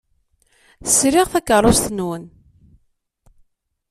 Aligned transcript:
Sriɣ 0.95 1.27
takeṛṛust-nwen. 1.33 2.23